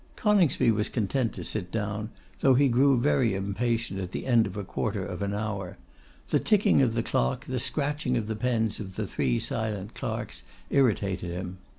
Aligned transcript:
Coningsby 0.15 0.71
was 0.71 0.89
content 0.89 1.31
to 1.33 1.43
sit 1.43 1.71
down, 1.71 2.09
though 2.39 2.55
he 2.55 2.69
grew 2.69 2.99
very 2.99 3.35
impatient 3.35 3.99
at 3.99 4.13
the 4.13 4.25
end 4.25 4.47
of 4.47 4.57
a 4.57 4.63
quarter 4.63 5.05
of 5.05 5.21
an 5.21 5.31
hour. 5.31 5.77
The 6.29 6.39
ticking 6.39 6.81
of 6.81 6.95
the 6.95 7.03
clock, 7.03 7.45
the 7.45 7.59
scratching 7.59 8.17
of 8.17 8.25
the 8.25 8.35
pens 8.35 8.79
of 8.79 8.95
the 8.95 9.05
three 9.05 9.37
silent 9.39 9.93
clerks, 9.93 10.41
irritated 10.71 11.29
him. 11.29 11.59